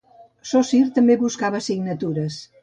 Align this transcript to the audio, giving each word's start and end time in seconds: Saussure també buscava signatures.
Saussure 0.51 0.89
també 0.95 1.17
buscava 1.25 1.61
signatures. 1.67 2.41